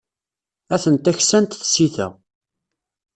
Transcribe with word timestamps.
Atent-a 0.75 1.11
ksant 1.19 1.53
tsita. 1.63 2.07